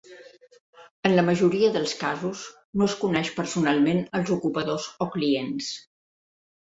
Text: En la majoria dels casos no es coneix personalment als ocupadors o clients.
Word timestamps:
En 1.09 1.13
la 1.19 1.25
majoria 1.27 1.69
dels 1.75 1.93
casos 1.99 2.41
no 2.81 2.87
es 2.87 2.95
coneix 3.03 3.31
personalment 3.41 4.01
als 4.21 4.33
ocupadors 4.37 4.89
o 5.07 5.13
clients. 5.17 5.69